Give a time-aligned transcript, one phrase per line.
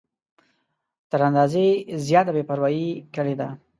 [1.11, 1.65] تر اندازې
[2.05, 3.47] زیاته بې پروايي کړې ده.